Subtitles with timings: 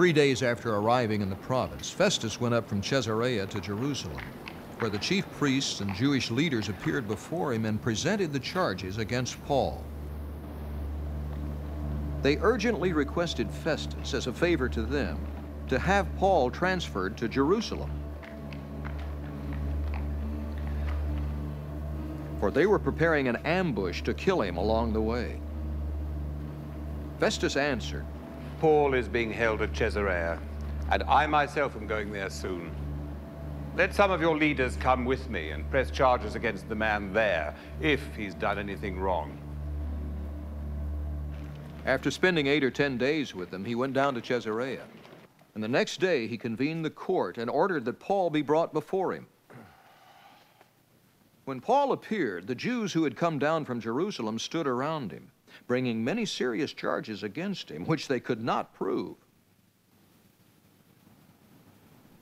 [0.00, 4.22] Three days after arriving in the province, Festus went up from Caesarea to Jerusalem,
[4.78, 9.44] where the chief priests and Jewish leaders appeared before him and presented the charges against
[9.44, 9.84] Paul.
[12.22, 15.18] They urgently requested Festus, as a favor to them,
[15.68, 17.90] to have Paul transferred to Jerusalem.
[22.40, 25.42] For they were preparing an ambush to kill him along the way.
[27.18, 28.06] Festus answered,
[28.60, 30.38] Paul is being held at Caesarea,
[30.92, 32.70] and I myself am going there soon.
[33.74, 37.54] Let some of your leaders come with me and press charges against the man there,
[37.80, 39.38] if he's done anything wrong.
[41.86, 44.84] After spending eight or ten days with them, he went down to Caesarea.
[45.54, 49.14] And the next day he convened the court and ordered that Paul be brought before
[49.14, 49.26] him.
[51.46, 55.30] When Paul appeared, the Jews who had come down from Jerusalem stood around him
[55.66, 59.16] bringing many serious charges against him, which they could not prove.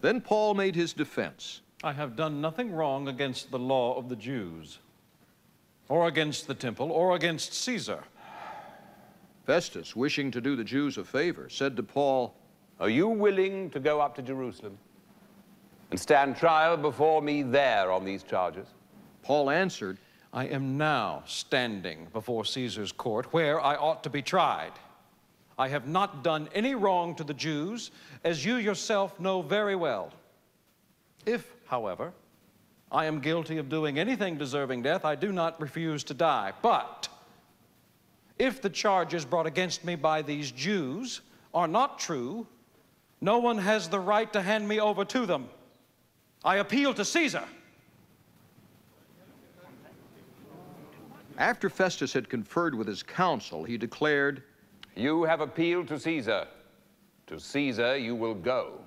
[0.01, 1.63] Then Paul made his defense.
[1.83, 4.79] I have done nothing wrong against the law of the Jews,
[5.89, 8.05] or against the temple, or against Caesar.
[9.47, 12.35] Festus, wishing to do the Jews a favor, said to Paul,
[12.81, 14.77] Are you willing to go up to Jerusalem
[15.91, 18.67] and stand trial before me there on these charges?
[19.23, 19.99] Paul answered,
[20.33, 24.73] I am now standing before Caesar's court where I ought to be tried.
[25.59, 27.91] I have not done any wrong to the Jews,
[28.23, 30.13] as you yourself know very well.
[31.27, 32.13] If, however,
[32.93, 36.53] I am guilty of doing anything deserving death, I do not refuse to die.
[36.63, 37.09] But
[38.39, 42.47] if the charges brought against me by these Jews are not true,
[43.21, 45.49] no one has the right to hand me over to them.
[46.45, 47.45] I appeal to Caesar.
[51.39, 54.43] After Festus had conferred with his council, he declared,
[54.97, 56.49] You have appealed to Caesar.
[57.29, 58.81] To Caesar you will go.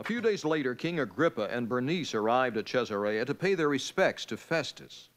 [0.00, 4.24] A few days later, King Agrippa and Bernice arrived at Caesarea to pay their respects
[4.24, 5.10] to Festus.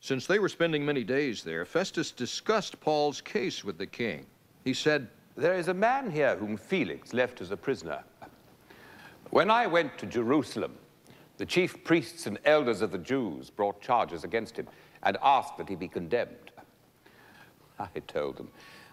[0.00, 4.26] Since they were spending many days there, Festus discussed Paul's case with the king.
[4.64, 5.06] He said,
[5.36, 8.02] There is a man here whom Felix left as a prisoner.
[9.30, 10.76] When I went to Jerusalem,
[11.40, 14.68] the chief priests and elders of the Jews brought charges against him
[15.02, 16.50] and asked that he be condemned.
[17.78, 18.50] I told them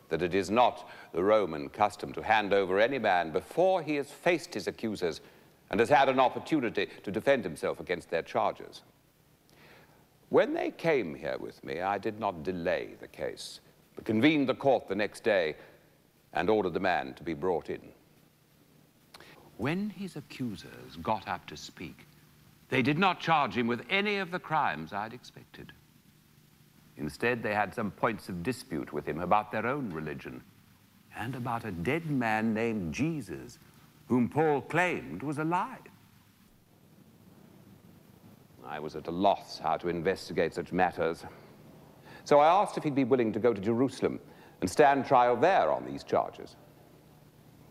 [0.08, 4.10] that it is not the Roman custom to hand over any man before he has
[4.10, 5.20] faced his accusers
[5.70, 8.82] and has had an opportunity to defend himself against their charges.
[10.30, 13.60] When they came here with me, I did not delay the case,
[13.94, 15.58] but convened the court the next day
[16.32, 17.82] and ordered the man to be brought in.
[19.58, 22.06] When his accusers got up to speak,
[22.70, 25.72] they did not charge him with any of the crimes I'd expected.
[26.98, 30.44] Instead, they had some points of dispute with him about their own religion
[31.16, 33.60] and about a dead man named Jesus,
[34.08, 35.80] whom Paul claimed was alive.
[38.66, 41.24] I was at a loss how to investigate such matters.
[42.26, 44.20] So I asked if he'd be willing to go to Jerusalem
[44.60, 46.56] and stand trial there on these charges.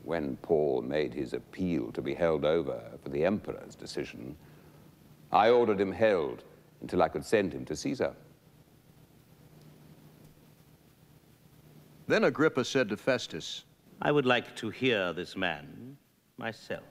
[0.04, 4.36] When Paul made his appeal to be held over for the emperor's decision,
[5.32, 6.44] I ordered him held
[6.80, 8.14] until I could send him to Caesar.
[12.06, 13.64] Then Agrippa said to Festus,
[14.00, 15.96] I would like to hear this man
[16.38, 16.84] myself.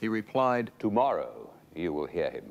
[0.00, 2.50] He replied, Tomorrow you will hear him.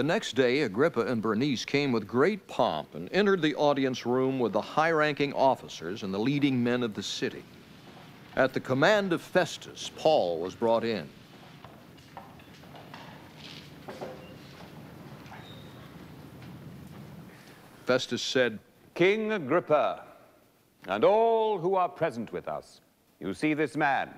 [0.00, 4.38] The next day, Agrippa and Bernice came with great pomp and entered the audience room
[4.38, 7.44] with the high-ranking officers and the leading men of the city.
[8.34, 11.06] At the command of Festus, Paul was brought in.
[17.84, 18.58] Festus said,
[18.94, 20.04] King Agrippa,
[20.88, 22.80] and all who are present with us,
[23.20, 24.08] you see this man.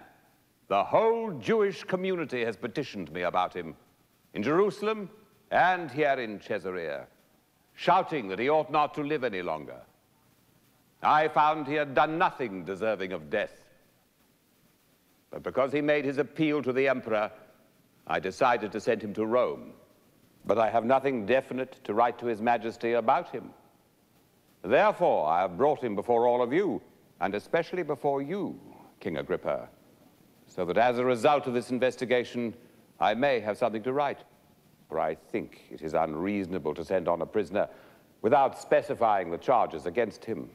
[0.69, 3.75] The whole Jewish community has petitioned me about him.
[4.35, 5.11] In Jerusalem,
[5.53, 7.07] and here in Caesarea,
[7.75, 9.81] shouting that he ought not to live any longer.
[11.03, 13.53] I found he had done nothing deserving of death.
[15.31, 17.31] But because he made his appeal to the emperor,
[18.07, 19.73] I decided to send him to Rome.
[20.47, 23.51] But I have nothing definite to write to his majesty about him.
[24.63, 26.81] Therefore, I have brought him before all of you,
[27.21, 28.59] and especially before you,
[29.01, 29.69] King Agrippa,
[30.47, 32.55] so that as a result of this investigation,
[32.99, 34.21] I may have something to write
[34.93, 37.67] for I think it is unreasonable to send on a prisoner
[38.21, 40.51] without specifying the charges against him.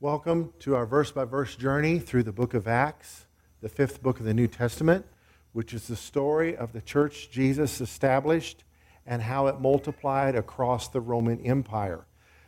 [0.00, 3.26] Welcome to our verse by verse journey through the book of Acts,
[3.60, 5.04] the fifth book of the New Testament,
[5.52, 8.64] which is the story of the church Jesus established
[9.04, 12.06] and how it multiplied across the Roman Empire.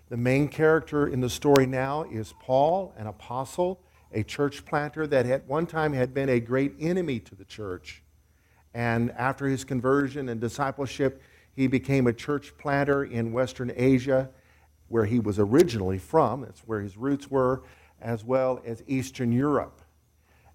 [0.09, 5.27] The main character in the story now is Paul, an apostle, a church planter that
[5.27, 8.04] at one time had been a great enemy to the church.
[8.75, 11.23] And after his conversion and discipleship,
[11.55, 14.29] he became a church planter in Western Asia
[14.89, 17.63] where he was originally from, that's where his roots were,
[18.01, 19.81] as well as Eastern Europe.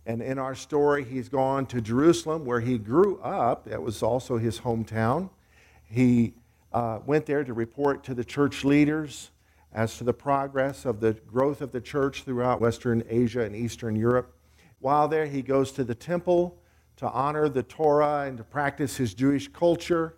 [0.06, 3.66] And in our story, he's gone to Jerusalem, where he grew up.
[3.66, 5.30] That was also his hometown.
[5.84, 6.34] He
[6.72, 9.32] uh, went there to report to the church leaders
[9.74, 13.96] as to the progress of the growth of the church throughout Western Asia and Eastern
[13.96, 14.36] Europe.
[14.80, 16.58] While there, he goes to the temple
[17.00, 20.18] to honor the Torah and to practice his Jewish culture.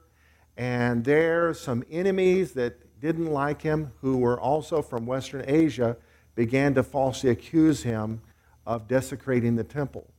[0.58, 5.96] And there, some enemies that didn't like him, who were also from Western Asia,
[6.34, 8.22] began to falsely accuse him
[8.66, 10.12] of desecrating the temple.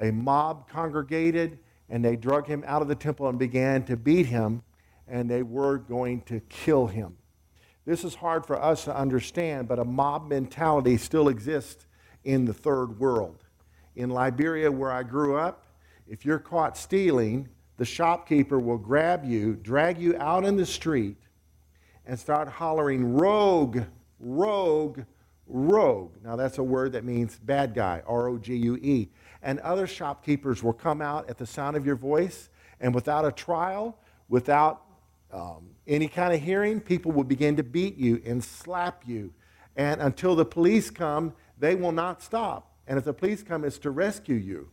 [0.00, 1.58] A mob congregated
[1.88, 4.62] and they drug him out of the temple and began to beat him,
[5.08, 7.16] and they were going to kill him.
[7.86, 11.86] This is hard for us to understand, but a mob mentality still exists
[12.22, 13.42] in the third world.
[13.96, 15.64] In Liberia, where I grew up,
[16.08, 21.16] if you're caught stealing, the shopkeeper will grab you, drag you out in the street,
[22.06, 23.80] and start hollering, Rogue,
[24.18, 25.00] rogue,
[25.46, 26.12] rogue.
[26.24, 29.08] Now, that's a word that means bad guy, R O G U E.
[29.42, 32.48] And other shopkeepers will come out at the sound of your voice,
[32.80, 34.82] and without a trial, without
[35.32, 39.32] um, any kind of hearing, people will begin to beat you and slap you.
[39.76, 42.72] And until the police come, they will not stop.
[42.86, 44.70] And if the police come, it's to rescue you.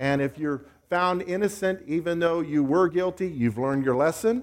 [0.00, 4.42] And if you're found innocent, even though you were guilty, you've learned your lesson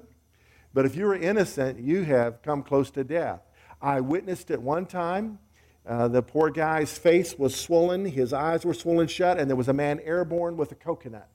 [0.77, 3.41] but if you are innocent, you have come close to death.
[3.81, 5.39] I witnessed it one time.
[5.87, 9.69] Uh, the poor guy's face was swollen, his eyes were swollen shut, and there was
[9.69, 11.29] a man airborne with a coconut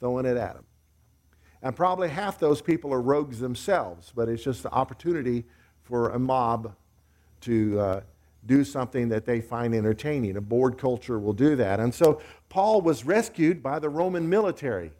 [0.00, 0.64] throwing it at him.
[1.62, 5.44] And probably half those people are rogues themselves, but it's just the opportunity
[5.84, 6.74] for a mob
[7.42, 8.00] to uh,
[8.46, 10.36] do something that they find entertaining.
[10.36, 11.80] A bored culture will do that.
[11.80, 14.92] And so Paul was rescued by the Roman military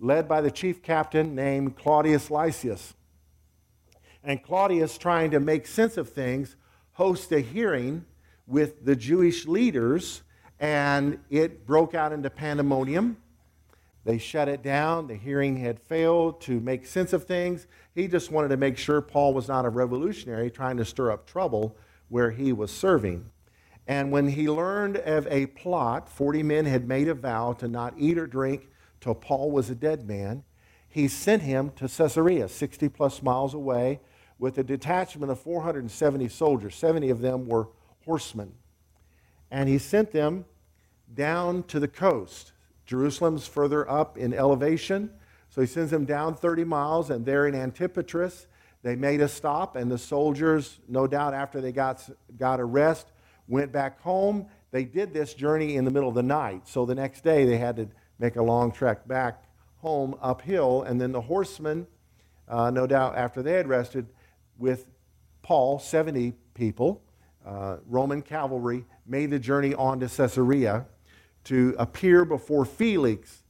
[0.00, 2.94] led by the chief captain named Claudius Lysias.
[4.22, 6.56] And Claudius, trying to make sense of things,
[6.92, 8.04] hosts a hearing
[8.46, 10.22] with the Jewish leaders,
[10.58, 13.16] and it broke out into pandemonium.
[14.04, 15.06] They shut it down.
[15.06, 17.66] The hearing had failed to make sense of things.
[17.94, 21.26] He just wanted to make sure Paul was not a revolutionary trying to stir up
[21.26, 21.76] trouble
[22.08, 23.30] where he was serving.
[23.86, 27.94] And when he learned of a plot, 40 men had made a vow to not
[27.98, 28.68] eat or drink
[29.00, 30.44] till Paul was a dead man,
[30.88, 34.00] he sent him to Caesarea, 60 plus miles away,
[34.38, 36.74] with a detachment of 470 soldiers.
[36.76, 37.68] 70 of them were
[38.04, 38.52] horsemen.
[39.50, 40.46] And he sent them
[41.12, 42.52] down to the coast.
[42.86, 45.10] Jerusalem's further up in elevation.
[45.50, 48.46] So he sends them down 30 miles, and there in Antipatris,
[48.84, 53.06] they made a stop, and the soldiers, no doubt after they got, got a rest,
[53.48, 54.46] went back home.
[54.72, 56.68] They did this journey in the middle of the night.
[56.68, 57.88] So the next day they had to
[58.18, 59.42] make a long trek back
[59.78, 60.82] home uphill.
[60.82, 61.86] And then the horsemen,
[62.46, 64.06] uh, no doubt after they had rested,
[64.58, 64.86] with
[65.40, 67.02] Paul, 70 people,
[67.46, 70.84] uh, Roman cavalry, made the journey on to Caesarea
[71.44, 73.44] to appear before Felix,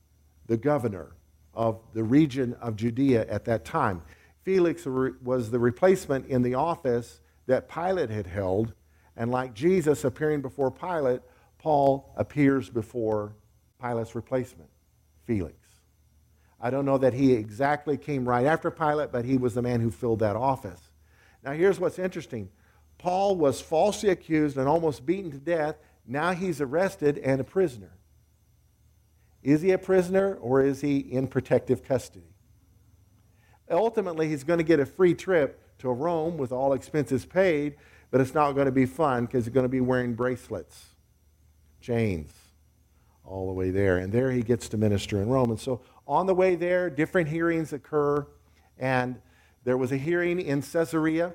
[0.47, 1.17] the governor
[1.55, 4.03] of the region of Judea at that time.
[4.45, 8.75] Felix was the replacement in the office that Pilate had held,
[9.17, 11.23] and like Jesus appearing before Pilate,
[11.59, 13.35] Paul appears before
[13.81, 14.69] Pilate's replacement,
[15.25, 15.57] Felix.
[16.61, 19.81] I don't know that he exactly came right after Pilate, but he was the man
[19.81, 20.81] who filled that office.
[21.43, 22.51] Now, here's what's interesting
[22.99, 25.77] Paul was falsely accused and almost beaten to death.
[26.07, 27.93] Now he's arrested and a prisoner.
[29.43, 32.34] Is he a prisoner or is he in protective custody?
[33.71, 37.77] Ultimately, he's going to get a free trip to Rome with all expenses paid,
[38.11, 40.87] but it's not going to be fun because he's going to be wearing bracelets,
[41.81, 42.33] chains
[43.25, 43.99] all the way there.
[43.99, 45.51] And there he gets to minister in Rome.
[45.51, 48.27] And so on the way there, different hearings occur.
[48.79, 49.21] And
[49.65, 51.33] there was a hearing in Caesarea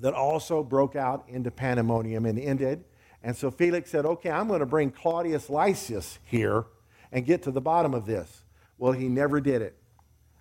[0.00, 2.84] that also broke out into pandemonium and ended.
[3.22, 6.66] And so Felix said, Okay, I'm going to bring Claudius Lysias here
[7.10, 8.44] and get to the bottom of this.
[8.78, 9.76] Well, he never did it.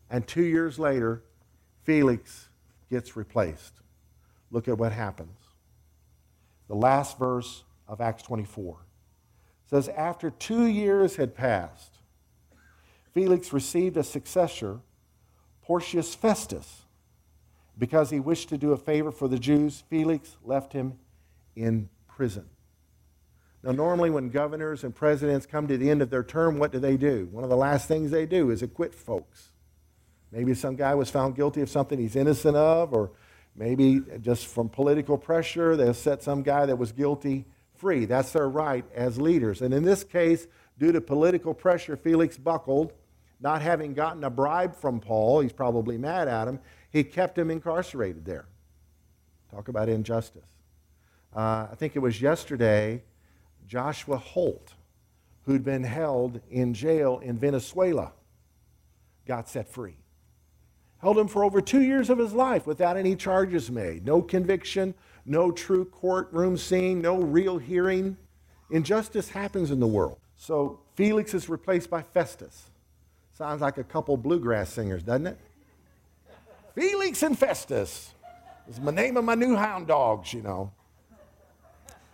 [0.10, 1.24] And two years later,
[1.84, 2.50] Felix
[2.90, 3.74] gets replaced.
[4.52, 5.38] Look at what happens.
[6.68, 8.78] The last verse of Acts 24
[9.70, 11.98] says, After two years had passed,
[13.14, 14.80] Felix received a successor,
[15.62, 16.84] Porcius Festus.
[17.78, 20.98] Because he wished to do a favor for the Jews, Felix left him
[21.56, 22.46] in prison.
[23.64, 26.80] Now, normally, when governors and presidents come to the end of their term, what do
[26.80, 27.28] they do?
[27.32, 29.52] One of the last things they do is acquit folks.
[30.32, 33.12] Maybe some guy was found guilty of something he's innocent of, or
[33.56, 38.06] maybe just from political pressure, they'll set some guy that was guilty free.
[38.06, 39.62] That's their right as leaders.
[39.62, 42.94] And in this case, due to political pressure, Felix buckled,
[43.40, 45.42] not having gotten a bribe from Paul.
[45.42, 46.60] He's probably mad at him.
[46.90, 48.46] He kept him incarcerated there.
[49.52, 50.50] Talk about injustice.
[51.36, 53.04] Uh, I think it was yesterday,
[53.68, 54.74] Joshua Holt,
[55.46, 58.14] who'd been held in jail in Venezuela,
[59.26, 59.98] got set free.
[61.02, 64.96] Held him for over two years of his life without any charges made, no conviction,
[65.26, 68.18] no true courtroom scene, no real hearing.
[68.72, 70.18] Injustice happens in the world.
[70.38, 72.70] So Felix is replaced by Festus.
[73.34, 75.38] Sounds like a couple bluegrass singers, doesn't it?
[76.74, 78.14] Felix and Festus
[78.68, 80.72] is the name of my new hound dogs, you know.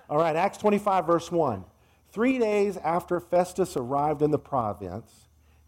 [0.09, 1.63] All right, Acts 25, verse 1.
[2.11, 5.22] Three days after Festus arrived in the province,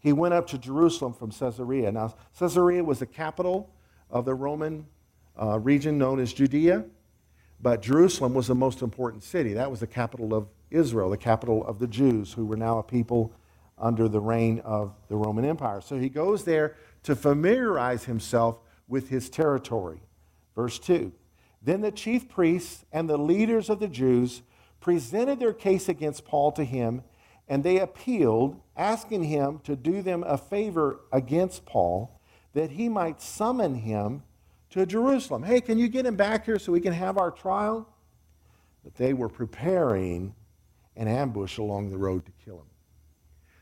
[0.06, 1.90] he went up to Jerusalem from Caesarea.
[1.90, 3.74] Now, Caesarea was the capital
[4.08, 4.86] of the Roman
[5.36, 6.84] uh, region known as Judea,
[7.60, 9.52] but Jerusalem was the most important city.
[9.54, 12.84] That was the capital of Israel, the capital of the Jews, who were now a
[12.84, 13.32] people
[13.78, 15.80] under the reign of the Roman Empire.
[15.80, 20.02] So he goes there to familiarize himself with his territory.
[20.54, 21.10] Verse 2
[21.60, 24.42] Then the chief priests and the leaders of the Jews
[24.78, 27.02] presented their case against Paul to him,
[27.48, 32.20] and they appealed, asking him to do them a favor against Paul,
[32.54, 34.22] that he might summon him
[34.70, 35.42] to Jerusalem.
[35.42, 37.88] Hey, can you get him back here so we can have our trial?
[38.82, 40.34] But they were preparing
[40.96, 42.66] an ambush along the road to kill him.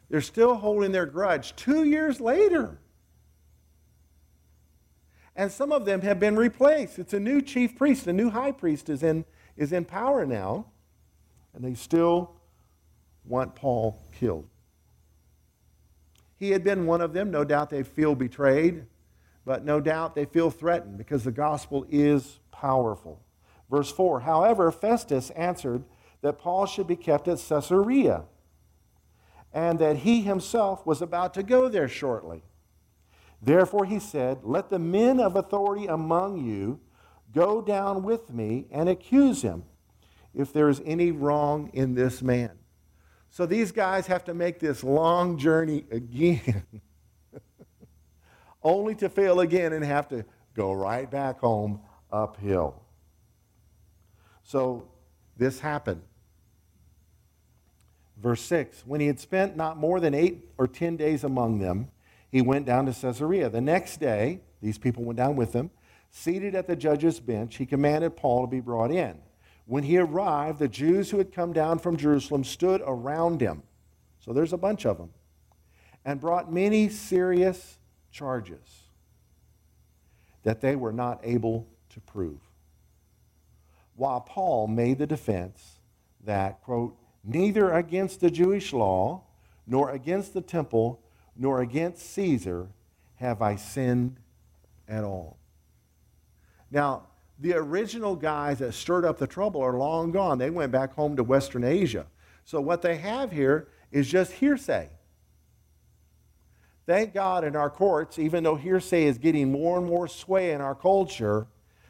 [0.09, 2.79] They're still holding their grudge two years later.
[5.37, 6.99] And some of them have been replaced.
[6.99, 9.25] It's a new chief priest, a new high priest is in,
[9.57, 10.67] is in power now,
[11.53, 12.37] and they still
[13.25, 14.49] want Paul killed.
[16.37, 17.31] He had been one of them.
[17.31, 18.87] No doubt they feel betrayed,
[19.45, 23.23] but no doubt they feel threatened because the gospel is powerful.
[23.71, 25.85] Verse 4 However, Festus answered
[26.23, 28.25] that Paul should be kept at Caesarea
[29.53, 32.43] and that he himself was about to go there shortly.
[33.41, 36.81] Therefore, he said, Let the men of authority among you
[37.33, 39.65] go down with me and accuse him
[40.35, 42.53] if there is any wrong in this man.
[43.35, 46.63] So these guys have to make this long journey again,
[48.63, 50.25] only to fail again and have to
[50.55, 51.81] go right back home
[52.13, 52.81] uphill.
[54.45, 54.87] So
[55.37, 56.03] this happened.
[58.19, 61.89] Verse 6 When he had spent not more than eight or ten days among them,
[62.31, 63.51] he went down to Caesarea.
[63.51, 65.73] The next day, these people went down with him.
[66.13, 69.24] Seated at the judge's bench, he commanded Paul to be brought in.
[69.67, 73.63] When he arrived, the Jews who had come down from Jerusalem stood around him.
[74.21, 75.11] So there's a bunch of them.
[76.05, 77.79] And brought many serious
[78.11, 78.85] charges
[80.43, 82.41] that they were not able to prove.
[83.97, 85.81] While Paul made the defense
[86.25, 89.23] that, quote, neither against the Jewish law,
[89.67, 91.01] nor against the temple,
[91.37, 92.69] nor against Caesar
[93.17, 94.19] have I sinned
[94.87, 95.39] at all.
[96.71, 97.07] Now,
[97.39, 100.39] the original guys that stirred up the trouble are long gone.
[100.39, 102.07] They went back home to Western Asia.
[102.45, 104.91] So, what they have here is just hearsay.
[106.87, 110.61] Thank God in our courts, even though hearsay is getting more and more sway in
[110.61, 111.47] our culture,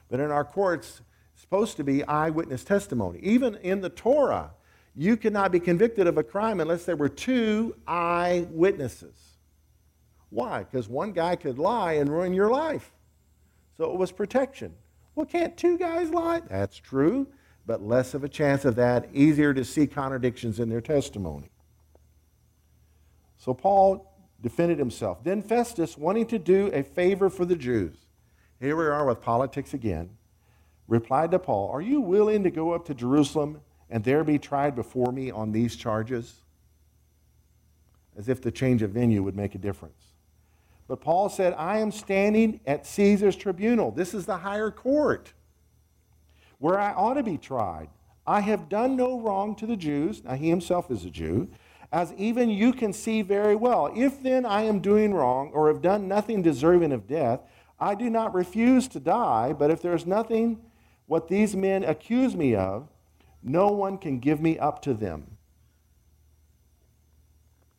[0.08, 1.00] but in our courts,
[1.32, 3.18] it's supposed to be eyewitness testimony.
[3.20, 4.52] Even in the Torah,
[4.94, 9.16] you cannot be convicted of a crime unless there were two eyewitnesses.
[10.30, 10.62] Why?
[10.62, 12.92] Because one guy could lie and ruin your life.
[13.76, 14.74] So it was protection.
[15.14, 16.40] Well, can't two guys lie?
[16.48, 17.28] That's true,
[17.66, 21.50] but less of a chance of that, easier to see contradictions in their testimony.
[23.36, 25.22] So Paul defended himself.
[25.22, 27.96] Then Festus, wanting to do a favor for the Jews,
[28.60, 30.10] here we are with politics again,
[30.88, 34.74] replied to Paul, Are you willing to go up to Jerusalem and there be tried
[34.74, 36.40] before me on these charges?
[38.16, 40.13] As if the change of venue would make a difference.
[40.86, 43.90] But Paul said, I am standing at Caesar's tribunal.
[43.90, 45.32] This is the higher court
[46.58, 47.88] where I ought to be tried.
[48.26, 50.22] I have done no wrong to the Jews.
[50.24, 51.48] Now, he himself is a Jew,
[51.92, 53.92] as even you can see very well.
[53.94, 57.40] If then I am doing wrong or have done nothing deserving of death,
[57.78, 60.60] I do not refuse to die, but if there is nothing
[61.06, 62.88] what these men accuse me of,
[63.42, 65.36] no one can give me up to them.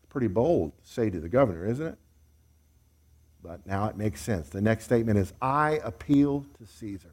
[0.10, 1.98] Pretty bold to say to the governor, isn't it?
[3.46, 4.50] But now it makes sense.
[4.50, 7.12] The next statement is I appeal to Caesar.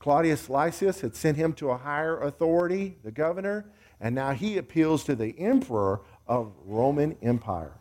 [0.00, 3.66] Claudius Lysias had sent him to a higher authority, the governor,
[4.00, 7.74] and now he appeals to the emperor of Roman Empire.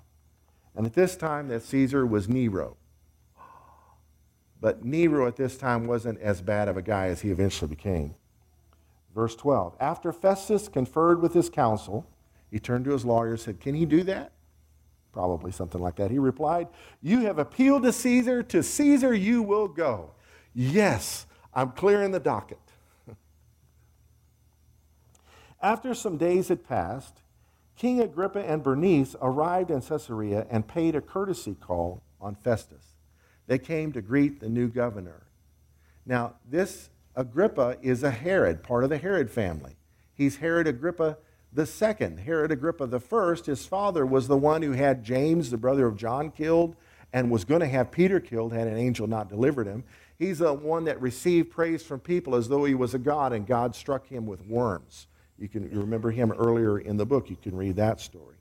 [0.75, 2.77] And at this time, that Caesar was Nero.
[4.61, 8.15] But Nero at this time wasn't as bad of a guy as he eventually became.
[9.15, 12.05] Verse 12 After Festus conferred with his council,
[12.51, 14.33] he turned to his lawyer and said, Can he do that?
[15.11, 16.11] Probably something like that.
[16.11, 16.67] He replied,
[17.01, 18.43] You have appealed to Caesar.
[18.43, 20.11] To Caesar you will go.
[20.53, 22.59] Yes, I'm clearing the docket.
[25.61, 27.21] After some days had passed,
[27.75, 32.95] King Agrippa and Bernice arrived in Caesarea and paid a courtesy call on Festus.
[33.47, 35.23] They came to greet the new governor.
[36.05, 39.77] Now, this Agrippa is a Herod, part of the Herod family.
[40.13, 41.17] He's Herod Agrippa
[41.51, 42.19] the second.
[42.19, 45.95] Herod Agrippa the first, his father was the one who had James, the brother of
[45.97, 46.75] John, killed
[47.11, 49.83] and was going to have Peter killed had an angel not delivered him.
[50.17, 53.47] He's the one that received praise from people as though he was a god, and
[53.47, 55.07] God struck him with worms.
[55.37, 57.29] You can you remember him earlier in the book.
[57.29, 58.35] You can read that story.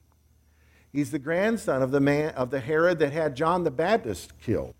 [0.92, 4.74] He's the grandson of the man of the Herod that had John the Baptist killed.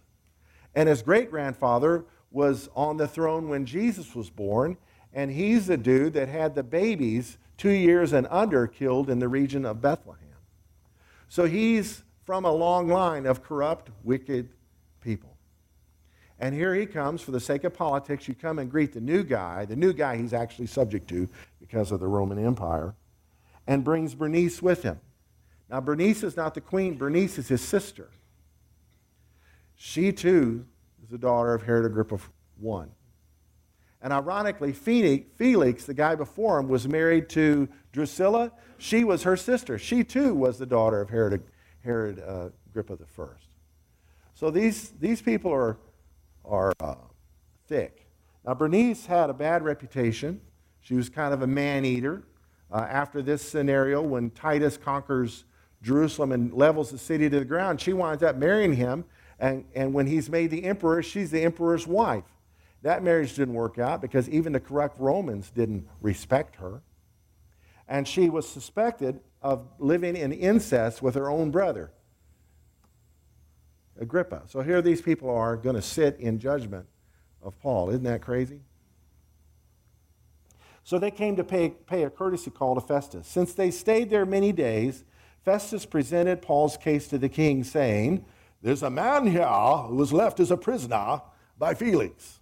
[0.75, 4.77] And his great grandfather was on the throne when Jesus was born,
[5.13, 9.29] and he's the dude that had the babies two years and under killed in the
[9.29, 10.23] region of Bethlehem.
[11.29, 14.49] So he's from a long line of corrupt, wicked
[15.03, 15.37] people.
[16.41, 18.29] And here he comes for the sake of politics.
[18.29, 21.29] You come and greet the new guy, the new guy he's actually subject to
[21.61, 22.95] because of the Roman Empire,
[23.67, 25.01] and brings Bernice with him.
[25.69, 28.09] Now, Bernice is not the queen, Bernice is his sister.
[29.75, 30.65] She too
[31.03, 32.19] is the daughter of Herod Agrippa
[32.67, 32.85] I.
[34.01, 38.53] And ironically, Felix, the guy before him, was married to Drusilla.
[38.79, 39.79] She was her sister.
[39.79, 41.43] She too was the daughter of Herod,
[41.83, 43.25] Herod uh, Agrippa I.
[44.35, 45.79] So these, these people are,
[46.45, 46.95] are uh,
[47.67, 48.07] thick.
[48.47, 50.41] Now, Bernice had a bad reputation.
[50.81, 52.23] She was kind of a man eater.
[52.71, 55.45] Uh, after this scenario, when Titus conquers
[55.83, 59.05] Jerusalem and levels the city to the ground, she winds up marrying him.
[59.41, 62.25] And, and when he's made the emperor, she's the emperor's wife.
[62.89, 66.81] That marriage didn't work out because even the corrupt Romans didn't respect her.
[67.87, 71.93] And she was suspected of living in incest with her own brother,
[74.01, 74.45] Agrippa.
[74.47, 76.87] So here these people are going to sit in judgment
[77.43, 77.91] of Paul.
[77.91, 78.63] Isn't that crazy?
[80.83, 83.27] So they came to pay, pay a courtesy call to Festus.
[83.27, 85.05] Since they stayed there many days,
[85.45, 88.25] Festus presented Paul's case to the king, saying,
[88.63, 91.21] There's a man here who was left as a prisoner
[91.59, 92.38] by Felix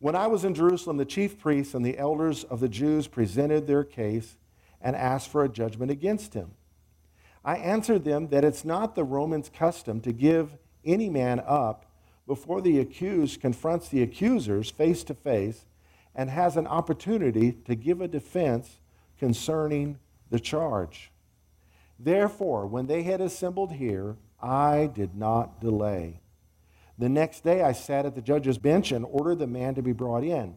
[0.00, 3.66] when I was in Jerusalem, the chief priests and the elders of the Jews presented
[3.66, 4.36] their case
[4.80, 6.52] and asked for a judgment against him.
[7.44, 11.86] I answered them that it's not the Romans' custom to give any man up
[12.26, 15.64] before the accused confronts the accusers face to face
[16.14, 18.80] and has an opportunity to give a defense
[19.18, 19.98] concerning
[20.30, 21.10] the charge.
[21.98, 26.20] Therefore, when they had assembled here, I did not delay
[26.98, 29.92] the next day I sat at the judge's bench and ordered the man to be
[29.92, 30.56] brought in.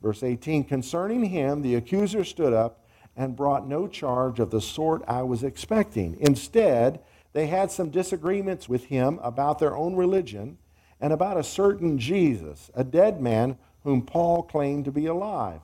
[0.00, 2.84] Verse 18 Concerning him, the accuser stood up
[3.16, 6.16] and brought no charge of the sort I was expecting.
[6.20, 7.00] Instead,
[7.32, 10.58] they had some disagreements with him about their own religion
[11.00, 15.60] and about a certain Jesus, a dead man whom Paul claimed to be alive.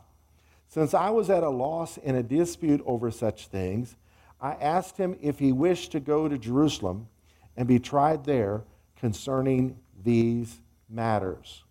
[0.68, 3.96] Since I was at a loss in a dispute over such things,
[4.40, 7.08] I asked him if he wished to go to Jerusalem
[7.56, 8.62] and be tried there
[8.96, 11.64] concerning these matters.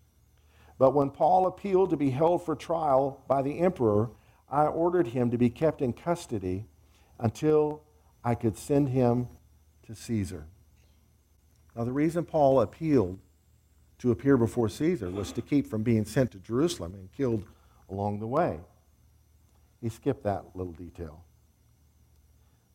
[0.78, 4.10] But when Paul appealed to be held for trial by the emperor,
[4.50, 6.66] I ordered him to be kept in custody
[7.18, 7.82] until
[8.24, 9.28] I could send him
[9.86, 10.46] to Caesar.
[11.74, 13.18] Now, the reason Paul appealed
[13.98, 17.44] to appear before Caesar was to keep from being sent to Jerusalem and killed
[17.88, 18.60] along the way.
[19.80, 21.24] He skipped that little detail.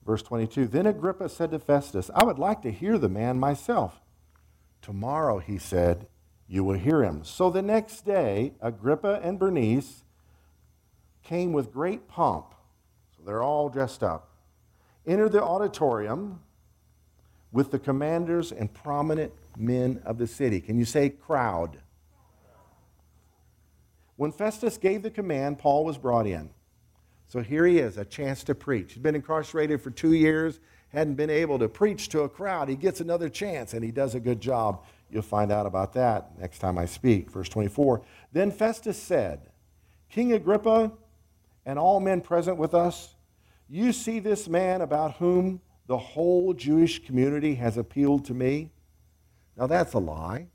[0.05, 4.01] Verse 22 Then Agrippa said to Festus, I would like to hear the man myself.
[4.83, 6.07] Tomorrow, he said,
[6.47, 7.23] you will hear him.
[7.23, 10.03] So the next day, Agrippa and Bernice
[11.23, 12.53] came with great pomp.
[13.15, 14.29] So they're all dressed up.
[15.07, 16.41] Entered the auditorium
[17.51, 20.59] with the commanders and prominent men of the city.
[20.59, 21.77] Can you say crowd?
[24.17, 26.49] When Festus gave the command, Paul was brought in.
[27.27, 28.93] So here he is, a chance to preach.
[28.93, 30.59] He's been incarcerated for two years
[30.93, 34.15] hadn't been able to preach to a crowd, he gets another chance and he does
[34.15, 34.83] a good job.
[35.09, 37.31] You'll find out about that next time I speak.
[37.31, 38.01] Verse 24.
[38.31, 39.41] Then Festus said,
[40.09, 40.91] King Agrippa
[41.65, 43.15] and all men present with us,
[43.69, 48.71] you see this man about whom the whole Jewish community has appealed to me?
[49.57, 50.47] Now that's a lie.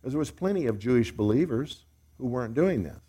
[0.00, 1.84] Because there was plenty of Jewish believers
[2.18, 3.00] who weren't doing this.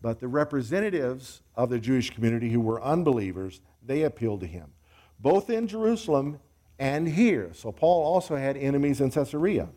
[0.00, 4.70] But the representatives of the Jewish community who were unbelievers, they appealed to him,
[5.18, 6.38] both in Jerusalem
[6.78, 7.50] and here.
[7.54, 9.68] So Paul also had enemies in Caesarea,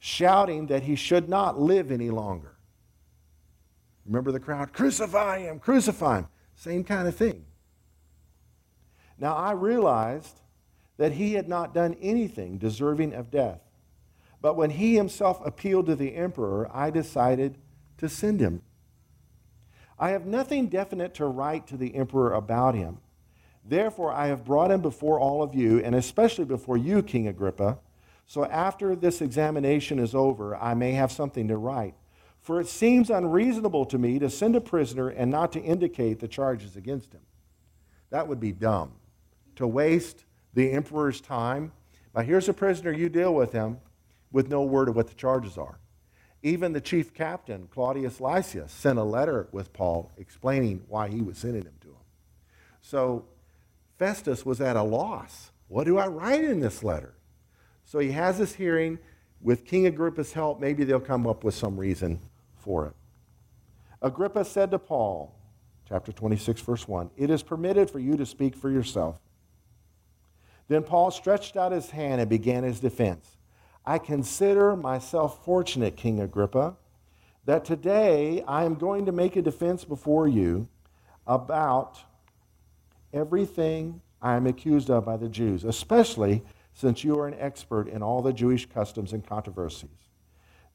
[0.00, 2.56] shouting that he should not live any longer.
[4.06, 4.72] Remember the crowd?
[4.72, 6.28] Crucify him, crucify him.
[6.56, 7.44] Same kind of thing.
[9.18, 10.40] Now I realized
[10.96, 13.60] that he had not done anything deserving of death.
[14.40, 17.58] But when he himself appealed to the emperor, I decided
[17.98, 18.62] to send him.
[19.98, 22.98] I have nothing definite to write to the emperor about him.
[23.64, 27.78] Therefore, I have brought him before all of you, and especially before you, King Agrippa,
[28.26, 31.94] so after this examination is over, I may have something to write.
[32.40, 36.28] For it seems unreasonable to me to send a prisoner and not to indicate the
[36.28, 37.22] charges against him.
[38.10, 38.92] That would be dumb.
[39.56, 41.72] To waste the emperor's time.
[42.14, 43.78] Now, here's a prisoner, you deal with him
[44.30, 45.78] with no word of what the charges are.
[46.42, 51.38] Even the chief captain, Claudius Lysias, sent a letter with Paul explaining why he was
[51.38, 51.94] sending him to him.
[52.82, 53.24] So
[53.98, 55.50] Festus was at a loss.
[55.68, 57.14] What do I write in this letter?
[57.84, 58.98] So he has this hearing.
[59.40, 62.18] With King Agrippa's help, maybe they'll come up with some reason
[62.56, 62.94] for it.
[64.00, 65.34] Agrippa said to Paul,
[65.88, 69.18] chapter 26, verse 1, It is permitted for you to speak for yourself.
[70.68, 73.36] Then Paul stretched out his hand and began his defense.
[73.84, 76.76] I consider myself fortunate, King Agrippa,
[77.44, 80.68] that today I am going to make a defense before you
[81.26, 81.98] about
[83.14, 86.42] everything I am accused of by the Jews, especially
[86.74, 90.10] since you are an expert in all the Jewish customs and controversies.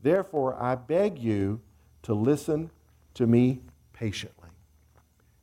[0.01, 1.59] Therefore, I beg you
[2.03, 2.71] to listen
[3.15, 3.61] to me
[3.93, 4.49] patiently.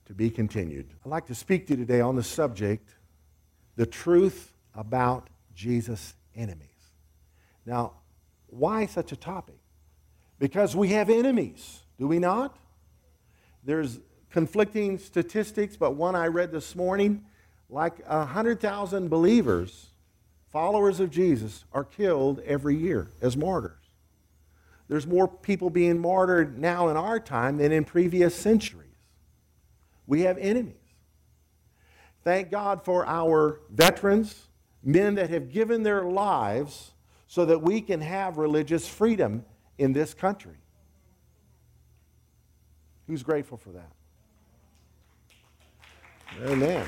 [0.06, 0.86] To be continued.
[1.04, 2.94] I'd like to speak to you today on the subject
[3.74, 6.68] the truth about Jesus' enemies.
[7.66, 7.92] Now,
[8.46, 9.58] why such a topic?
[10.38, 12.56] Because we have enemies, do we not?
[13.64, 13.98] There's
[14.36, 17.24] conflicting statistics, but one I read this morning
[17.70, 19.86] like 100,000 believers,
[20.52, 23.80] followers of Jesus, are killed every year as martyrs.
[24.88, 28.90] There's more people being martyred now in our time than in previous centuries.
[30.06, 30.74] We have enemies.
[32.22, 34.48] Thank God for our veterans,
[34.84, 36.90] men that have given their lives
[37.26, 39.46] so that we can have religious freedom
[39.78, 40.58] in this country.
[43.06, 43.92] Who's grateful for that?
[46.44, 46.86] Amen.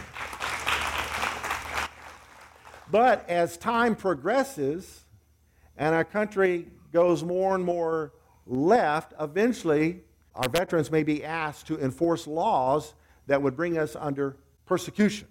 [2.90, 5.04] But as time progresses
[5.76, 8.12] and our country goes more and more
[8.46, 10.00] left, eventually
[10.34, 12.94] our veterans may be asked to enforce laws
[13.26, 15.28] that would bring us under persecution.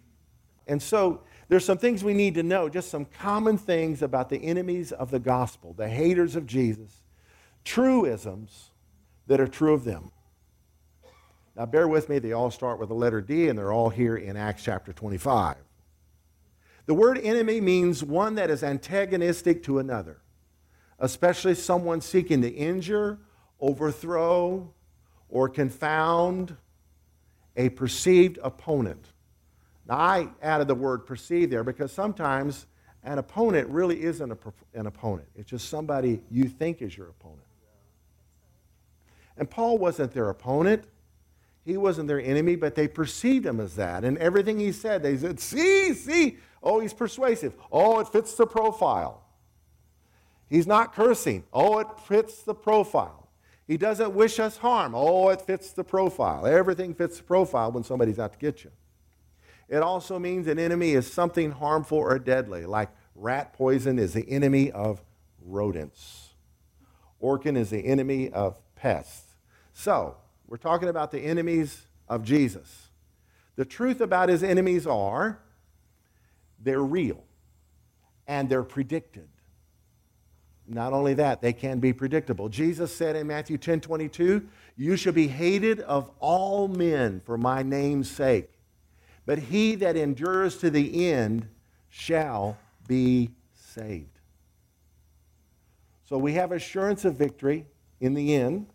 [0.67, 4.37] And so there's some things we need to know, just some common things about the
[4.37, 7.03] enemies of the gospel, the haters of Jesus,
[7.63, 8.71] truisms
[9.27, 10.11] that are true of them.
[11.57, 14.15] Now, bear with me, they all start with the letter D, and they're all here
[14.15, 15.55] in Acts chapter 25.
[16.85, 20.21] The word enemy means one that is antagonistic to another,
[20.99, 23.17] especially someone seeking to injure,
[23.59, 24.71] overthrow,
[25.29, 26.55] or confound
[27.55, 29.07] a perceived opponent.
[29.87, 32.67] Now, I added the word perceived there because sometimes
[33.03, 34.37] an opponent really isn't a,
[34.75, 35.27] an opponent.
[35.35, 37.41] It's just somebody you think is your opponent.
[39.37, 40.83] And Paul wasn't their opponent.
[41.67, 44.05] He wasn't their enemy, but they perceived him as that.
[44.05, 46.37] And everything he said, they said, see, see.
[46.63, 47.55] Oh, he's persuasive.
[47.69, 49.21] Oh, it fits the profile.
[50.49, 51.43] He's not cursing.
[51.51, 53.27] Oh, it fits the profile.
[53.67, 54.93] He doesn't wish us harm.
[54.95, 56.45] Oh, it fits the profile.
[56.45, 58.71] Everything fits the profile when somebody's out to get you.
[59.67, 64.29] It also means an enemy is something harmful or deadly, like rat poison is the
[64.29, 65.03] enemy of
[65.45, 66.29] rodents.
[67.21, 69.35] Orkin is the enemy of pests.
[69.73, 70.15] So,
[70.47, 72.89] we're talking about the enemies of Jesus.
[73.55, 75.39] The truth about his enemies are
[76.59, 77.23] they're real
[78.27, 79.27] and they're predicted.
[80.67, 82.49] Not only that, they can be predictable.
[82.49, 87.63] Jesus said in Matthew 10 22, You shall be hated of all men for my
[87.63, 88.51] name's sake
[89.27, 91.49] but he that endures to the end
[91.89, 92.57] shall
[92.87, 94.19] be saved.
[96.05, 97.67] So we have assurance of victory
[97.99, 98.67] in the end.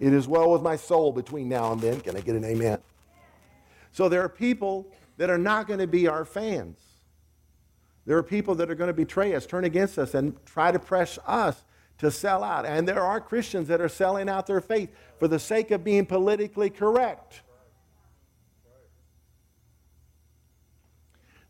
[0.00, 2.00] It is well with my soul between now and then.
[2.00, 2.78] Can I get an amen?
[3.92, 6.78] So there are people that are not going to be our fans.
[8.06, 10.78] There are people that are going to betray us, turn against us, and try to
[10.78, 11.64] press us
[11.98, 12.64] to sell out.
[12.64, 16.06] And there are Christians that are selling out their faith for the sake of being
[16.06, 17.42] politically correct.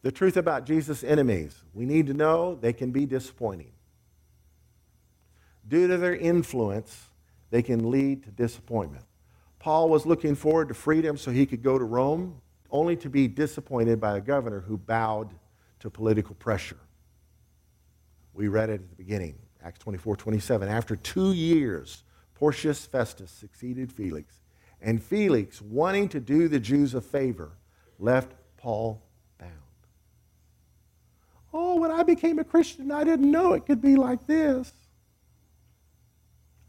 [0.03, 3.73] The truth about Jesus' enemies we need to know they can be disappointing.
[5.69, 7.08] due to their influence,
[7.51, 9.05] they can lead to disappointment.
[9.59, 13.29] Paul was looking forward to freedom so he could go to Rome, only to be
[13.29, 15.31] disappointed by a governor who bowed
[15.81, 16.79] to political pressure.
[18.35, 20.69] We read it at the beginning, Acts 24 27.
[20.69, 24.41] After two years, Porcius Festus succeeded Felix,
[24.81, 27.51] and Felix, wanting to do the Jews a favor,
[27.99, 29.03] left Paul
[29.39, 29.53] bound.
[31.53, 34.73] Oh, when I became a Christian, I didn't know it could be like this.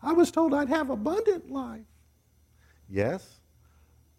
[0.01, 1.85] I was told I'd have abundant life.
[2.89, 3.39] Yes,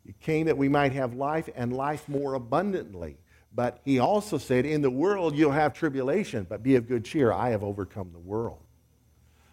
[0.07, 3.17] it came that we might have life and life more abundantly.
[3.53, 7.33] But he also said, In the world you'll have tribulation, but be of good cheer.
[7.33, 8.61] I have overcome the world.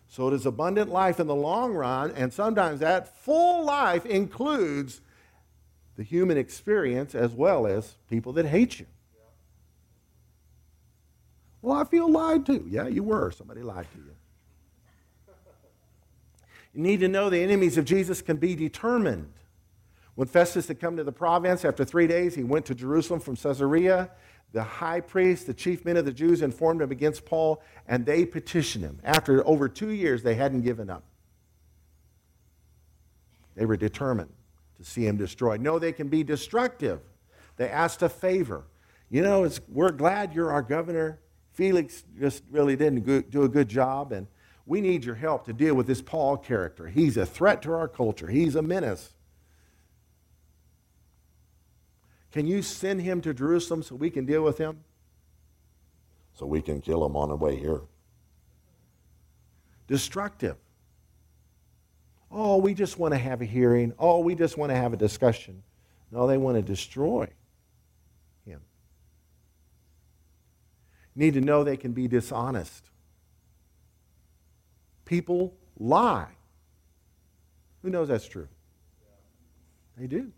[0.07, 5.01] So it is abundant life in the long run, and sometimes that full life includes
[5.95, 8.85] the human experience as well as people that hate you.
[11.61, 12.65] Well, I feel lied to.
[12.69, 13.31] Yeah, you were.
[13.31, 14.15] Somebody lied to you.
[16.77, 19.33] You need to know the enemies of Jesus can be determined.
[20.13, 23.35] When Festus had come to the province, after three days, he went to Jerusalem from
[23.35, 24.11] Caesarea.
[24.51, 28.25] The high priest, the chief men of the Jews, informed him against Paul, and they
[28.25, 28.99] petitioned him.
[29.03, 31.03] After over two years, they hadn't given up.
[33.55, 34.29] They were determined
[34.77, 35.61] to see him destroyed.
[35.61, 36.99] No, they can be destructive.
[37.55, 38.65] They asked a favor.
[39.09, 41.21] You know, we're glad you're our governor.
[41.53, 44.27] Felix just really didn't do a good job, and
[44.67, 46.87] we need your help to deal with this Paul character.
[46.87, 49.13] He's a threat to our culture, he's a menace.
[52.33, 54.83] Can you send him to Jerusalem so we can deal with him?
[56.33, 57.81] So we can kill him on the way here.
[59.87, 60.57] Destructive.
[62.29, 63.93] Oh, we just want to have a hearing.
[63.97, 65.63] Oh, we just want to have a discussion.
[66.11, 67.29] No, they want to destroy
[68.45, 68.59] him.
[71.15, 72.83] Need to know they can be dishonest.
[75.07, 76.27] People lie.
[77.81, 78.47] Who knows that's true?
[79.97, 80.31] They do.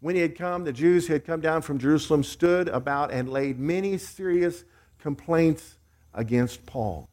[0.00, 3.30] When he had come, the Jews who had come down from Jerusalem stood about and
[3.30, 4.64] laid many serious
[4.98, 5.78] complaints
[6.12, 7.08] against Paul